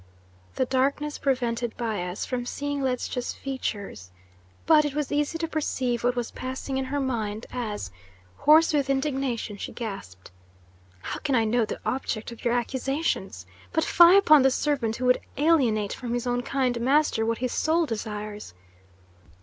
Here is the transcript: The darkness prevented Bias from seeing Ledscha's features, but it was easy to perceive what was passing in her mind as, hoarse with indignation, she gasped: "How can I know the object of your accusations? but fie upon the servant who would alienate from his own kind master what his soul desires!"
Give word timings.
The 0.55 0.65
darkness 0.65 1.19
prevented 1.19 1.77
Bias 1.77 2.25
from 2.25 2.43
seeing 2.43 2.81
Ledscha's 2.81 3.33
features, 3.33 4.09
but 4.65 4.83
it 4.83 4.95
was 4.95 5.11
easy 5.11 5.37
to 5.37 5.47
perceive 5.47 6.03
what 6.03 6.15
was 6.15 6.31
passing 6.31 6.79
in 6.79 6.85
her 6.85 6.99
mind 6.99 7.45
as, 7.51 7.91
hoarse 8.37 8.73
with 8.73 8.89
indignation, 8.89 9.57
she 9.57 9.71
gasped: 9.71 10.31
"How 11.03 11.19
can 11.19 11.35
I 11.35 11.45
know 11.45 11.65
the 11.65 11.79
object 11.85 12.31
of 12.31 12.43
your 12.43 12.55
accusations? 12.55 13.45
but 13.73 13.83
fie 13.83 14.15
upon 14.17 14.41
the 14.41 14.49
servant 14.49 14.95
who 14.95 15.05
would 15.05 15.21
alienate 15.37 15.93
from 15.93 16.15
his 16.15 16.25
own 16.25 16.41
kind 16.41 16.81
master 16.81 17.23
what 17.23 17.37
his 17.37 17.51
soul 17.51 17.85
desires!" 17.85 18.55